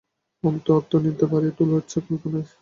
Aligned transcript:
অন্তু, 0.43 0.69
আত্মনিন্দা 0.77 1.25
বাড়িয়ে 1.31 1.55
তুলছ 1.57 1.91
কল্পনায়। 1.99 2.47